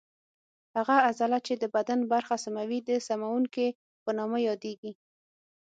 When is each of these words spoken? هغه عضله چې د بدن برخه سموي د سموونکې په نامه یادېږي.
هغه 0.75 0.95
عضله 1.07 1.37
چې 1.47 1.53
د 1.61 1.63
بدن 1.75 1.99
برخه 2.13 2.35
سموي 2.45 2.79
د 2.89 2.89
سموونکې 3.07 3.67
په 4.03 4.09
نامه 4.17 4.39
یادېږي. 4.47 4.91